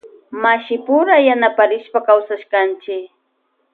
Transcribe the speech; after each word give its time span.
Mashipura 0.43 1.15
yanaparishpa 1.27 1.99
kawsashkanchi. 2.07 2.95